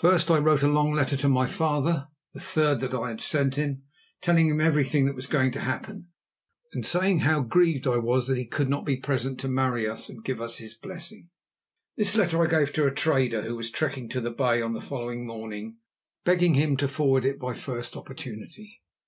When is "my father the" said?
1.28-2.40